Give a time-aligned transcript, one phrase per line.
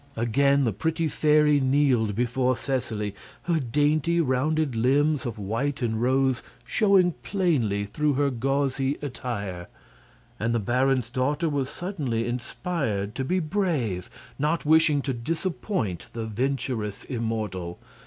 [0.17, 3.13] Again the pretty fairy kneeled before Seseley,
[3.43, 9.67] her dainty, rounded limbs of white and rose showing plainly through her gauzy attire.
[10.39, 14.09] And the baron's daughter was suddenly inspired to be brave,
[14.39, 17.77] not wishing to disappoint the venturous immortal.